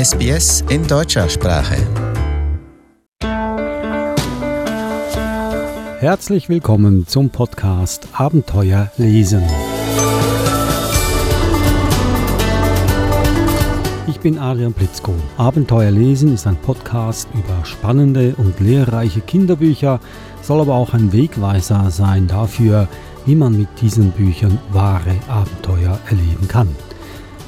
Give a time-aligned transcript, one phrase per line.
[0.00, 1.76] SBS in deutscher Sprache.
[5.98, 9.42] Herzlich willkommen zum Podcast Abenteuer lesen.
[14.06, 15.12] Ich bin Adrian Blitzko.
[15.36, 20.00] Abenteuer lesen ist ein Podcast über spannende und lehrreiche Kinderbücher,
[20.40, 22.88] soll aber auch ein Wegweiser sein dafür,
[23.26, 26.74] wie man mit diesen Büchern wahre Abenteuer erleben kann.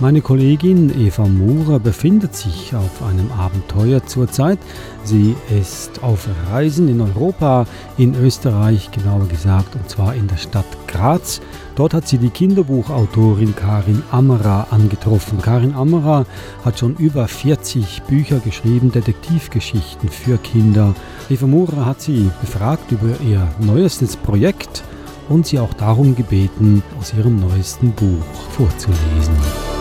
[0.03, 4.59] Meine Kollegin Eva Murer befindet sich auf einem Abenteuer zurzeit.
[5.05, 7.67] Sie ist auf Reisen in Europa,
[7.99, 11.41] in Österreich genauer gesagt, und zwar in der Stadt Graz.
[11.77, 15.41] Dort hat sie die Kinderbuchautorin Karin Ammerer angetroffen.
[15.41, 16.27] Karin Ammerer
[16.65, 20.97] hat schon über 40 Bücher geschrieben, Detektivgeschichten für Kinder.
[21.31, 24.83] Eva Murer hat sie befragt über ihr neuestes Projekt
[25.29, 29.72] und sie auch darum gebeten, aus ihrem neuesten Buch vorzulesen.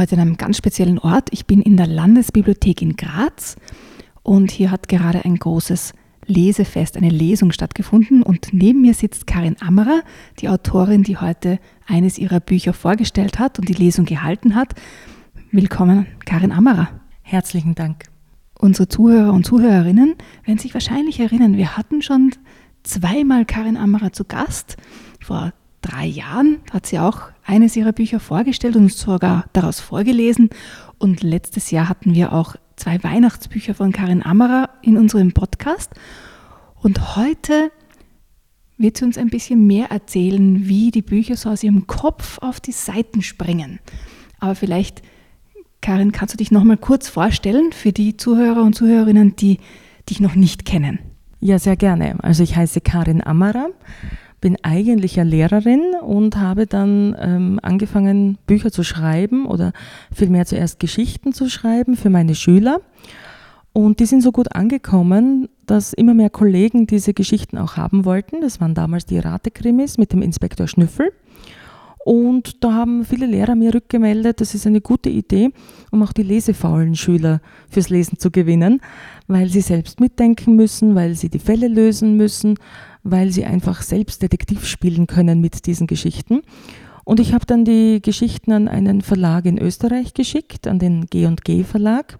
[0.00, 1.28] Heute an einem ganz speziellen Ort.
[1.30, 3.56] Ich bin in der Landesbibliothek in Graz
[4.22, 5.92] und hier hat gerade ein großes
[6.24, 10.00] Lesefest, eine Lesung stattgefunden und neben mir sitzt Karin Ammerer,
[10.38, 14.74] die Autorin, die heute eines ihrer Bücher vorgestellt hat und die Lesung gehalten hat.
[15.50, 16.88] Willkommen, Karin Ammerer.
[17.20, 18.04] Herzlichen Dank.
[18.58, 20.14] Unsere Zuhörer und Zuhörerinnen
[20.46, 22.30] werden sich wahrscheinlich erinnern, wir hatten schon
[22.84, 24.78] zweimal Karin Ammerer zu Gast.
[25.20, 25.52] Vor
[25.90, 30.50] drei Jahren hat sie auch eines ihrer Bücher vorgestellt und sogar daraus vorgelesen.
[30.98, 35.90] Und letztes Jahr hatten wir auch zwei Weihnachtsbücher von Karin Ammerer in unserem Podcast.
[36.76, 37.70] Und heute
[38.78, 42.60] wird sie uns ein bisschen mehr erzählen, wie die Bücher so aus ihrem Kopf auf
[42.60, 43.80] die Seiten springen.
[44.38, 45.02] Aber vielleicht
[45.82, 49.58] Karin, kannst du dich noch mal kurz vorstellen für die Zuhörer und Zuhörerinnen, die
[50.08, 50.98] dich noch nicht kennen?
[51.40, 52.22] Ja, sehr gerne.
[52.22, 53.68] Also ich heiße Karin Amara,
[54.40, 59.72] bin eigentlich ja Lehrerin und habe dann ähm, angefangen, Bücher zu schreiben oder
[60.12, 62.80] vielmehr zuerst Geschichten zu schreiben für meine Schüler.
[63.72, 68.40] Und die sind so gut angekommen, dass immer mehr Kollegen diese Geschichten auch haben wollten.
[68.40, 71.12] Das waren damals die Ratekrimis mit dem Inspektor Schnüffel.
[72.02, 75.50] Und da haben viele Lehrer mir rückgemeldet, das ist eine gute Idee,
[75.90, 78.80] um auch die lesefaulen Schüler fürs Lesen zu gewinnen,
[79.28, 82.56] weil sie selbst mitdenken müssen, weil sie die Fälle lösen müssen,
[83.02, 86.42] weil sie einfach selbst Detektiv spielen können mit diesen Geschichten.
[87.04, 91.64] Und ich habe dann die Geschichten an einen Verlag in Österreich geschickt, an den G&G
[91.64, 92.18] Verlag.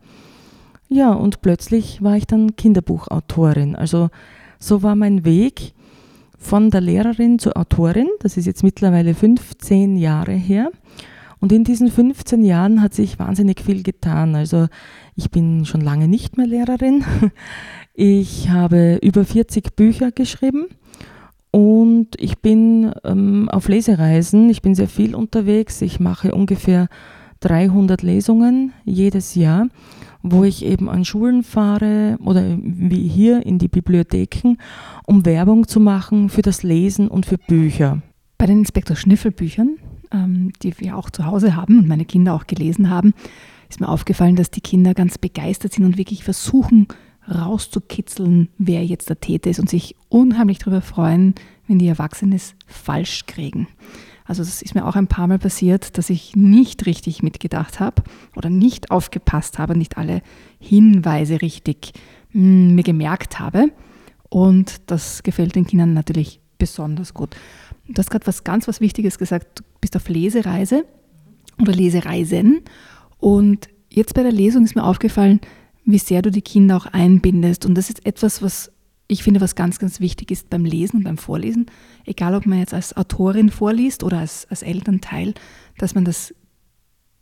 [0.88, 3.76] Ja, und plötzlich war ich dann Kinderbuchautorin.
[3.76, 4.10] Also
[4.58, 5.74] so war mein Weg
[6.36, 8.08] von der Lehrerin zur Autorin.
[8.20, 10.72] Das ist jetzt mittlerweile 15 Jahre her.
[11.38, 14.34] Und in diesen 15 Jahren hat sich wahnsinnig viel getan.
[14.34, 14.66] Also
[15.16, 17.04] ich bin schon lange nicht mehr Lehrerin.
[18.02, 20.68] Ich habe über 40 Bücher geschrieben
[21.50, 24.48] und ich bin ähm, auf Lesereisen.
[24.48, 25.82] Ich bin sehr viel unterwegs.
[25.82, 26.88] Ich mache ungefähr
[27.40, 29.66] 300 Lesungen jedes Jahr
[30.22, 34.58] wo ich eben an Schulen fahre oder wie hier in die Bibliotheken,
[35.06, 38.02] um Werbung zu machen für das Lesen und für Bücher.
[38.36, 39.78] Bei den Inspektor Schniffel Büchern,
[40.12, 43.14] ähm, die wir auch zu Hause haben und meine Kinder auch gelesen haben,
[43.70, 46.86] ist mir aufgefallen, dass die Kinder ganz begeistert sind und wirklich versuchen
[47.30, 51.34] rauszukitzeln, wer jetzt der Täter ist und sich unheimlich darüber freuen,
[51.68, 53.68] wenn die Erwachsenen es falsch kriegen.
[54.24, 58.02] Also das ist mir auch ein paar Mal passiert, dass ich nicht richtig mitgedacht habe
[58.36, 60.22] oder nicht aufgepasst habe, nicht alle
[60.60, 61.92] Hinweise richtig
[62.30, 63.72] hm, mir gemerkt habe.
[64.28, 67.34] Und das gefällt den Kindern natürlich besonders gut.
[67.88, 69.58] Du hast gerade was ganz was Wichtiges gesagt.
[69.58, 70.84] Du bist auf Lesereise
[71.60, 72.60] oder Lesereisen.
[73.18, 75.40] Und jetzt bei der Lesung ist mir aufgefallen,
[75.92, 77.66] wie sehr du die Kinder auch einbindest.
[77.66, 78.72] Und das ist etwas, was
[79.08, 81.66] ich finde, was ganz, ganz wichtig ist beim Lesen und beim Vorlesen,
[82.04, 85.34] egal ob man jetzt als Autorin vorliest oder als, als Elternteil,
[85.78, 86.32] dass man das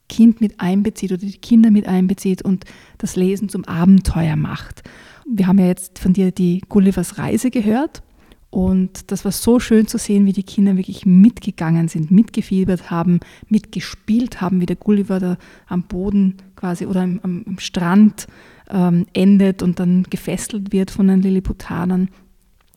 [0.09, 2.65] Kind mit einbezieht oder die Kinder mit einbezieht und
[2.99, 4.83] das Lesen zum Abenteuer macht.
[5.27, 8.03] Wir haben ja jetzt von dir die Gullivers Reise gehört
[8.51, 13.21] und das war so schön zu sehen, wie die Kinder wirklich mitgegangen sind, mitgefiebert haben,
[13.49, 15.37] mitgespielt haben, wie der Gulliver da
[15.67, 18.27] am Boden quasi oder am, am Strand
[18.71, 22.09] ähm, endet und dann gefesselt wird von den Lilliputanern.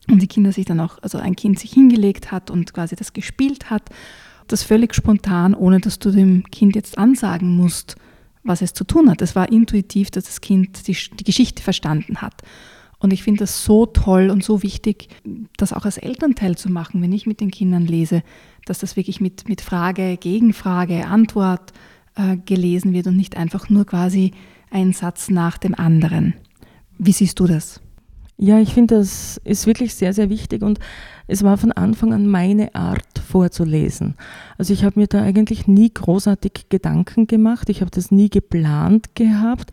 [0.09, 3.13] Und die Kinder sich dann auch, also ein Kind sich hingelegt hat und quasi das
[3.13, 3.89] gespielt hat.
[4.47, 7.95] Das völlig spontan, ohne dass du dem Kind jetzt ansagen musst,
[8.43, 9.21] was es zu tun hat.
[9.21, 12.41] Es war intuitiv, dass das Kind die, die Geschichte verstanden hat.
[12.99, 15.09] Und ich finde das so toll und so wichtig,
[15.57, 18.21] das auch als Elternteil zu machen, wenn ich mit den Kindern lese,
[18.65, 21.73] dass das wirklich mit, mit Frage, Gegenfrage, Antwort
[22.15, 24.31] äh, gelesen wird und nicht einfach nur quasi
[24.71, 26.33] ein Satz nach dem anderen.
[26.97, 27.81] Wie siehst du das?
[28.38, 30.79] Ja, ich finde, das ist wirklich sehr, sehr wichtig und
[31.27, 34.15] es war von Anfang an meine Art vorzulesen.
[34.57, 39.13] Also ich habe mir da eigentlich nie großartig Gedanken gemacht, ich habe das nie geplant
[39.13, 39.71] gehabt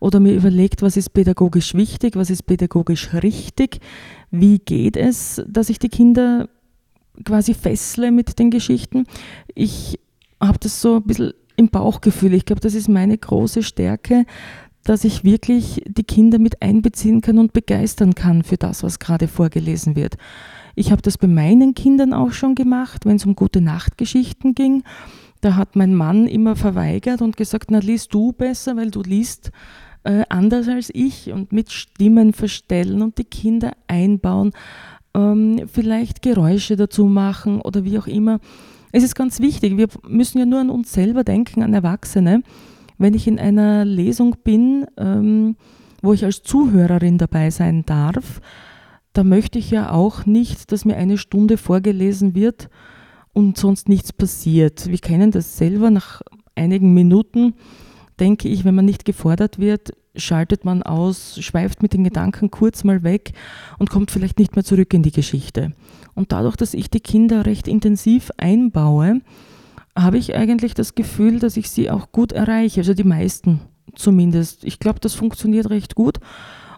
[0.00, 3.80] oder mir überlegt, was ist pädagogisch wichtig, was ist pädagogisch richtig,
[4.30, 6.48] wie geht es, dass ich die Kinder
[7.24, 9.06] quasi fessle mit den Geschichten.
[9.54, 9.98] Ich
[10.40, 12.34] habe das so ein bisschen im Bauchgefühl.
[12.34, 14.24] Ich glaube, das ist meine große Stärke,
[14.82, 19.28] dass ich wirklich die Kinder mit einbeziehen kann und begeistern kann für das, was gerade
[19.28, 20.16] vorgelesen wird.
[20.74, 24.82] Ich habe das bei meinen Kindern auch schon gemacht, wenn es um gute Nachtgeschichten ging.
[25.42, 29.52] Da hat mein Mann immer verweigert und gesagt, na liest du besser, weil du liest
[30.04, 34.52] äh, anders als ich und mit Stimmen verstellen und die Kinder einbauen,
[35.14, 38.38] ähm, vielleicht Geräusche dazu machen oder wie auch immer.
[38.92, 42.42] Es ist ganz wichtig, wir müssen ja nur an uns selber denken, an Erwachsene
[43.00, 45.56] wenn ich in einer Lesung bin, ähm,
[46.02, 48.42] wo ich als Zuhörerin dabei sein darf,
[49.14, 52.68] da möchte ich ja auch nicht, dass mir eine Stunde vorgelesen wird
[53.32, 54.86] und sonst nichts passiert.
[54.86, 55.90] Wir kennen das selber.
[55.90, 56.20] Nach
[56.54, 57.54] einigen Minuten
[58.20, 62.84] denke ich, wenn man nicht gefordert wird, schaltet man aus, schweift mit den Gedanken kurz
[62.84, 63.32] mal weg
[63.78, 65.72] und kommt vielleicht nicht mehr zurück in die Geschichte.
[66.14, 69.20] Und dadurch, dass ich die Kinder recht intensiv einbaue,
[69.96, 73.60] habe ich eigentlich das Gefühl, dass ich sie auch gut erreiche, also die meisten
[73.94, 74.64] zumindest.
[74.64, 76.18] Ich glaube, das funktioniert recht gut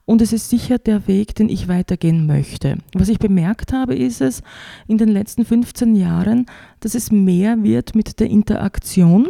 [0.04, 2.78] und es ist sicher der Weg, den ich weitergehen möchte.
[2.94, 4.42] Was ich bemerkt habe, ist es
[4.88, 6.46] in den letzten 15 Jahren,
[6.80, 9.28] dass es mehr wird mit der Interaktion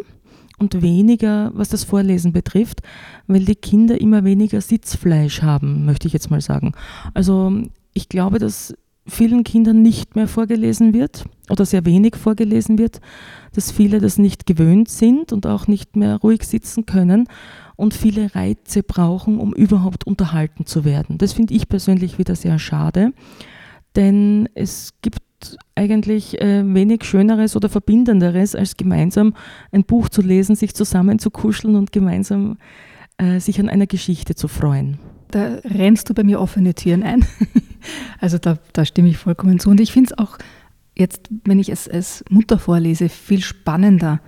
[0.63, 2.81] und weniger, was das Vorlesen betrifft,
[3.27, 6.73] weil die Kinder immer weniger Sitzfleisch haben, möchte ich jetzt mal sagen.
[7.15, 7.53] Also
[7.93, 8.75] ich glaube, dass
[9.07, 13.01] vielen Kindern nicht mehr vorgelesen wird oder sehr wenig vorgelesen wird,
[13.55, 17.27] dass viele das nicht gewöhnt sind und auch nicht mehr ruhig sitzen können
[17.75, 21.19] und viele Reize brauchen, um überhaupt unterhalten zu werden.
[21.19, 23.13] Das finde ich persönlich wieder sehr schade,
[23.97, 25.19] denn es gibt
[25.75, 29.35] eigentlich äh, wenig Schöneres oder Verbindenderes, als gemeinsam
[29.71, 32.59] ein Buch zu lesen, sich zusammen zu kuscheln und gemeinsam
[33.19, 34.99] äh, sich an einer Geschichte zu freuen.
[35.31, 37.25] Da rennst du bei mir offene Türen ein.
[38.21, 39.71] also da, da stimme ich vollkommen zu.
[39.71, 40.39] Und ich finde es auch
[40.97, 44.21] jetzt, wenn ich es als Mutter vorlese, viel spannender,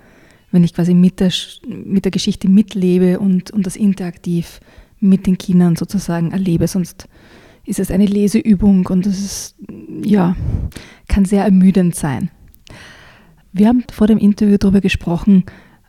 [0.51, 1.33] wenn ich quasi mit der,
[1.67, 4.61] mit der Geschichte mitlebe und, und das interaktiv
[5.01, 6.67] mit den Kindern sozusagen erlebe.
[6.69, 7.09] Sonst
[7.67, 9.57] ist es eine Leseübung und das ist,
[10.03, 10.37] ja,
[11.15, 12.29] kann sehr ermüdend sein.
[13.53, 15.45] Wir haben vor dem Interview darüber gesprochen,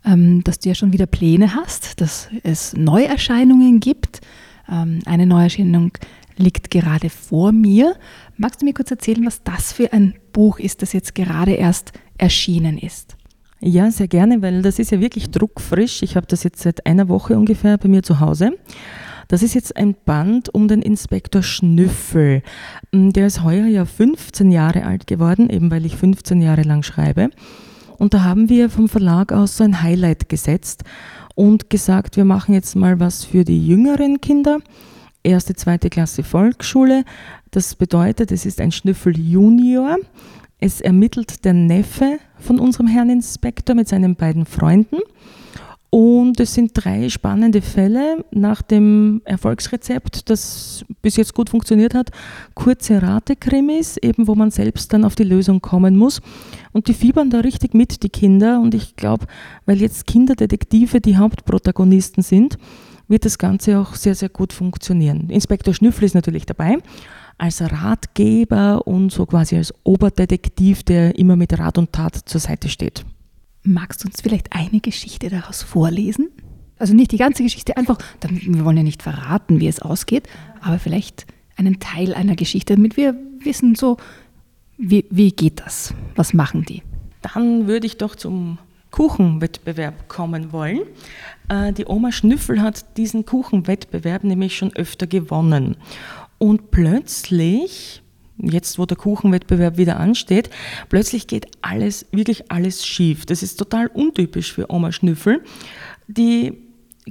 [0.05, 4.21] ähm, dass du ja schon wieder Pläne hast, dass es Neuerscheinungen gibt.
[4.69, 5.93] Ähm, eine Neuerscheinung
[6.37, 7.95] liegt gerade vor mir.
[8.37, 11.93] Magst du mir kurz erzählen, was das für ein Buch ist, das jetzt gerade erst
[12.19, 13.17] erschienen ist?
[13.61, 16.03] Ja, sehr gerne, weil das ist ja wirklich druckfrisch.
[16.03, 18.51] Ich habe das jetzt seit einer Woche ungefähr bei mir zu Hause.
[19.27, 22.43] Das ist jetzt ein Band um den Inspektor Schnüffel.
[22.91, 26.83] Mm, der ist heuer ja 15 Jahre alt geworden, eben weil ich 15 Jahre lang
[26.83, 27.29] schreibe.
[27.97, 30.83] Und da haben wir vom Verlag aus so ein Highlight gesetzt
[31.33, 34.59] und gesagt, wir machen jetzt mal was für die jüngeren Kinder
[35.25, 37.03] erste, zweite Klasse Volksschule.
[37.51, 39.97] Das bedeutet, es ist ein Schnüffel Junior.
[40.59, 44.99] Es ermittelt der Neffe von unserem Herrn Inspektor mit seinen beiden Freunden.
[45.97, 52.09] Und es sind drei spannende Fälle nach dem Erfolgsrezept, das bis jetzt gut funktioniert hat.
[52.53, 56.19] Kurze Ratekrimis, eben wo man selbst dann auf die Lösung kommen muss.
[56.73, 58.59] Und die fiebern da richtig mit, die Kinder.
[58.59, 59.27] Und ich glaube,
[59.65, 62.57] weil jetzt Kinderdetektive die Hauptprotagonisten sind,
[63.07, 65.29] wird das Ganze auch sehr, sehr gut funktionieren.
[65.29, 66.77] Inspektor Schnüffel ist natürlich dabei
[67.37, 72.67] als Ratgeber und so quasi als Oberdetektiv, der immer mit Rat und Tat zur Seite
[72.67, 73.05] steht.
[73.65, 76.29] Magst du uns vielleicht eine Geschichte daraus vorlesen?
[76.77, 80.27] Also nicht die ganze Geschichte, einfach, wir wollen ja nicht verraten, wie es ausgeht,
[80.61, 83.97] aber vielleicht einen Teil einer Geschichte, damit wir wissen, so,
[84.77, 85.93] wie, wie geht das?
[86.15, 86.83] Was machen die?
[87.21, 88.59] Dann würde ich doch zum
[88.91, 90.81] Kuchenwettbewerb kommen wollen.
[91.49, 95.75] Äh, die Oma Schnüffel hat diesen Kuchenwettbewerb nämlich schon öfter gewonnen.
[96.37, 98.03] Und plötzlich,
[98.37, 100.49] jetzt wo der Kuchenwettbewerb wieder ansteht,
[100.89, 103.25] plötzlich geht alles, wirklich alles schief.
[103.25, 105.43] Das ist total untypisch für Oma Schnüffel.
[106.07, 106.53] Die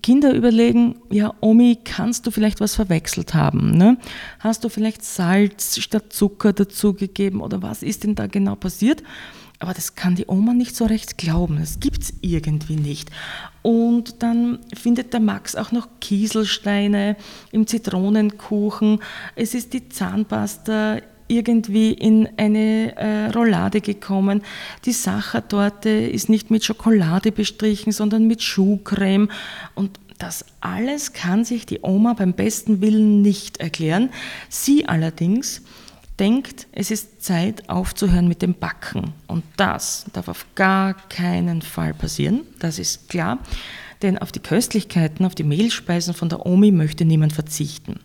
[0.03, 3.77] Kinder überlegen, ja, Omi, kannst du vielleicht was verwechselt haben?
[3.77, 3.97] Ne?
[4.41, 9.03] Hast du vielleicht Salz statt Zucker dazugegeben oder was ist denn da genau passiert?
[9.61, 11.59] Aber das kann die Oma nicht so recht glauben.
[11.59, 13.11] Das gibt es irgendwie nicht.
[13.63, 17.17] Und dann findet der Max auch noch Kieselsteine
[17.53, 18.99] im Zitronenkuchen.
[19.37, 20.99] Es ist die Zahnpasta
[21.35, 24.43] irgendwie in eine äh, Roulade gekommen.
[24.85, 29.29] Die Sachertorte ist nicht mit Schokolade bestrichen, sondern mit Schuhcreme.
[29.75, 34.11] Und das alles kann sich die Oma beim besten Willen nicht erklären.
[34.49, 35.63] Sie allerdings
[36.19, 39.13] denkt, es ist Zeit aufzuhören mit dem Backen.
[39.27, 43.39] Und das darf auf gar keinen Fall passieren, das ist klar.
[44.03, 48.01] Denn auf die Köstlichkeiten, auf die Mehlspeisen von der Omi möchte niemand verzichten.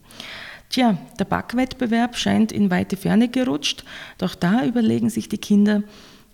[0.70, 3.84] Tja, der Backwettbewerb scheint in weite Ferne gerutscht,
[4.20, 5.82] doch da überlegen sich die Kinder,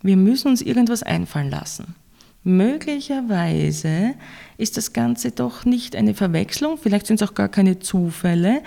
[0.01, 1.96] wir müssen uns irgendwas einfallen lassen.
[2.44, 4.13] Möglicherweise
[4.58, 8.62] ist das Ganze doch nicht eine Verwechslung, vielleicht sind es auch gar keine Zufälle,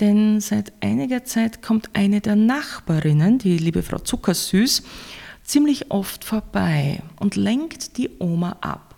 [0.00, 4.82] denn seit einiger Zeit kommt eine der Nachbarinnen, die liebe Frau Zuckersüß,
[5.42, 8.94] ziemlich oft vorbei und lenkt die Oma ab.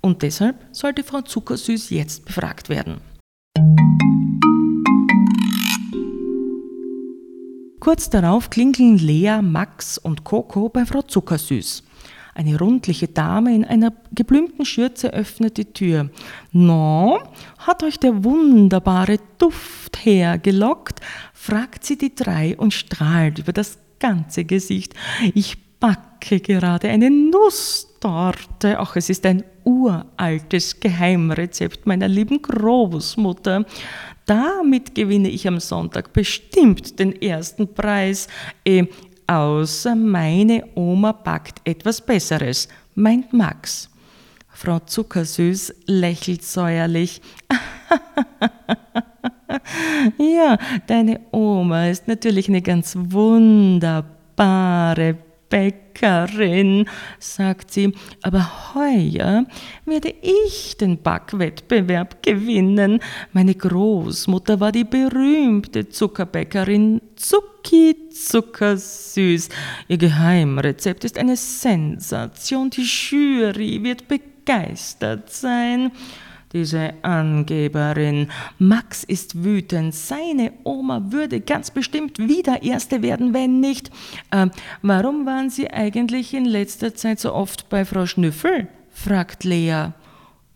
[0.00, 3.00] Und deshalb sollte Frau Zuckersüß jetzt befragt werden.
[7.88, 11.82] Kurz darauf klingeln Lea, Max und Coco bei Frau Zuckersüß.
[12.34, 16.10] Eine rundliche Dame in einer geblümten Schürze öffnet die Tür.
[16.52, 17.18] No,
[17.56, 21.00] hat euch der wunderbare Duft hergelockt?
[21.32, 24.92] fragt sie die drei und strahlt über das ganze Gesicht.
[25.32, 28.78] Ich backe gerade eine Nusstorte.
[28.78, 33.64] Ach, es ist ein uraltes Geheimrezept meiner lieben Großmutter.
[34.26, 38.28] Damit gewinne ich am Sonntag bestimmt den ersten Preis.
[38.64, 38.84] Eh,
[39.26, 43.88] außer meine Oma backt etwas Besseres, meint Max.
[44.50, 47.22] Frau Zuckersüß lächelt säuerlich.
[50.18, 50.58] ja,
[50.88, 55.16] deine Oma ist natürlich eine ganz wunderbare
[55.48, 56.88] Bäckerin,
[57.18, 59.46] sagt sie, aber heuer
[59.84, 63.00] werde ich den Backwettbewerb gewinnen.
[63.32, 69.48] Meine Großmutter war die berühmte Zuckerbäckerin Zucki Zuckersüß.
[69.88, 72.70] Ihr Geheimrezept ist eine Sensation.
[72.70, 75.92] Die Jury wird begeistert sein.
[76.52, 78.30] Diese Angeberin.
[78.58, 79.94] Max ist wütend.
[79.94, 83.90] Seine Oma würde ganz bestimmt wieder Erste werden, wenn nicht.
[84.30, 84.46] Äh,
[84.82, 88.68] warum waren Sie eigentlich in letzter Zeit so oft bei Frau Schnüffel?
[88.90, 89.92] fragt Lea.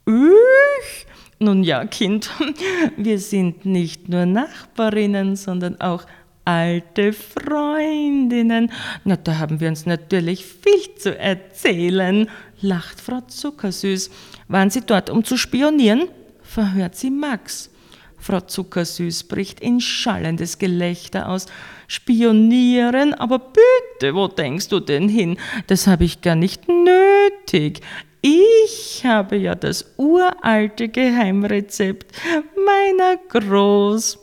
[0.07, 1.07] Ich?
[1.39, 2.31] Nun ja, Kind,
[2.97, 6.05] wir sind nicht nur Nachbarinnen, sondern auch
[6.45, 8.71] alte Freundinnen.
[9.05, 12.29] Na, da haben wir uns natürlich viel zu erzählen,
[12.61, 14.11] lacht Frau Zuckersüß.
[14.49, 16.09] Waren Sie dort, um zu spionieren?
[16.53, 17.71] verhört sie Max.
[18.19, 21.47] Frau Zuckersüß bricht in schallendes Gelächter aus.
[21.89, 23.15] Spionieren?
[23.15, 25.39] Aber bitte, wo denkst du denn hin?
[25.67, 27.81] Das habe ich gar nicht nötig.
[28.21, 32.13] Ich habe ja das uralte Geheimrezept
[32.55, 34.23] meiner Großmutter.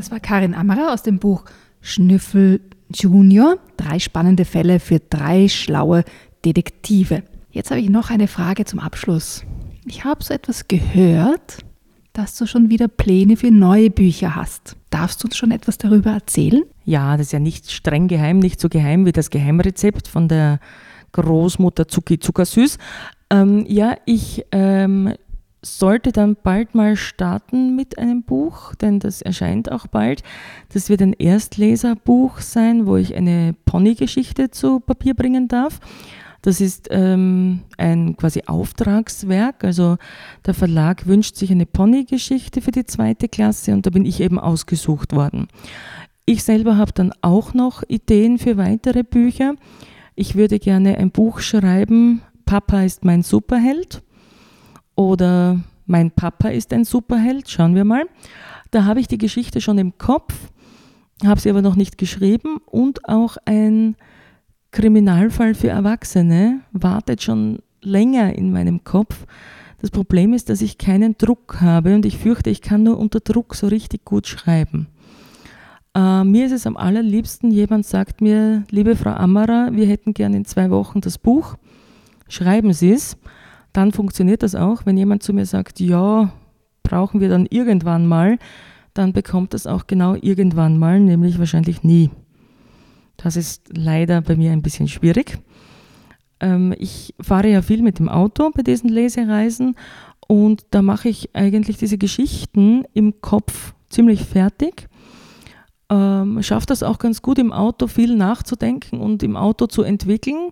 [0.00, 1.44] Das war Karin Ammerer aus dem Buch
[1.82, 3.58] Schnüffel Junior.
[3.76, 6.04] Drei spannende Fälle für drei schlaue
[6.42, 7.22] Detektive.
[7.50, 9.44] Jetzt habe ich noch eine Frage zum Abschluss.
[9.84, 11.58] Ich habe so etwas gehört,
[12.14, 14.74] dass du schon wieder Pläne für neue Bücher hast.
[14.88, 16.62] Darfst du uns schon etwas darüber erzählen?
[16.86, 20.60] Ja, das ist ja nicht streng geheim, nicht so geheim wie das Geheimrezept von der
[21.12, 22.78] Großmutter Zucki Zuckersüß.
[23.28, 25.12] Ähm, ja, ich ähm,
[25.62, 30.22] sollte dann bald mal starten mit einem Buch, denn das erscheint auch bald.
[30.72, 35.80] Das wird ein Erstleserbuch sein, wo ich eine Ponygeschichte zu Papier bringen darf.
[36.42, 39.62] Das ist ähm, ein quasi Auftragswerk.
[39.62, 39.98] Also
[40.46, 44.38] der Verlag wünscht sich eine Ponygeschichte für die zweite Klasse und da bin ich eben
[44.38, 45.48] ausgesucht worden.
[46.24, 49.54] Ich selber habe dann auch noch Ideen für weitere Bücher.
[50.14, 54.02] Ich würde gerne ein Buch schreiben, Papa ist mein Superheld
[55.00, 58.04] oder Mein Papa ist ein Superheld, schauen wir mal.
[58.70, 60.34] Da habe ich die Geschichte schon im Kopf,
[61.24, 63.96] habe sie aber noch nicht geschrieben und auch ein
[64.70, 69.26] Kriminalfall für Erwachsene wartet schon länger in meinem Kopf.
[69.80, 73.20] Das Problem ist, dass ich keinen Druck habe und ich fürchte, ich kann nur unter
[73.20, 74.86] Druck so richtig gut schreiben.
[75.94, 80.34] Äh, mir ist es am allerliebsten, jemand sagt mir, liebe Frau Ammerer, wir hätten gern
[80.34, 81.56] in zwei Wochen das Buch,
[82.28, 83.16] schreiben Sie es
[83.72, 84.86] dann funktioniert das auch.
[84.86, 86.32] Wenn jemand zu mir sagt, ja,
[86.82, 88.38] brauchen wir dann irgendwann mal,
[88.94, 92.10] dann bekommt das auch genau irgendwann mal, nämlich wahrscheinlich nie.
[93.16, 95.38] Das ist leider bei mir ein bisschen schwierig.
[96.40, 99.76] Ähm, ich fahre ja viel mit dem Auto bei diesen Lesereisen
[100.26, 104.88] und da mache ich eigentlich diese Geschichten im Kopf ziemlich fertig.
[105.90, 110.50] Ähm, schaffe das auch ganz gut im Auto viel nachzudenken und im Auto zu entwickeln